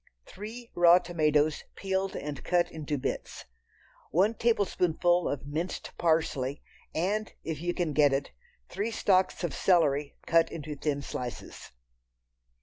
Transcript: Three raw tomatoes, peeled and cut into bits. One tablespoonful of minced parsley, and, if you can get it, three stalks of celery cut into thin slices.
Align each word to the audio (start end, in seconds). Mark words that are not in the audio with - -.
Three 0.25 0.71
raw 0.73 0.97
tomatoes, 0.97 1.63
peeled 1.75 2.15
and 2.15 2.43
cut 2.43 2.71
into 2.71 2.97
bits. 2.97 3.45
One 4.09 4.33
tablespoonful 4.33 5.29
of 5.29 5.45
minced 5.45 5.91
parsley, 5.99 6.63
and, 6.95 7.31
if 7.43 7.61
you 7.61 7.75
can 7.75 7.93
get 7.93 8.11
it, 8.11 8.31
three 8.67 8.89
stalks 8.89 9.43
of 9.43 9.53
celery 9.53 10.17
cut 10.25 10.51
into 10.51 10.75
thin 10.75 11.03
slices. 11.03 11.69